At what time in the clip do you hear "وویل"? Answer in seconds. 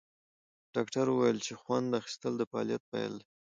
1.13-1.39